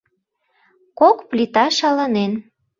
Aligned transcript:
Кок 0.99 1.17
плита 1.29 1.65
шаланен. 1.77 2.31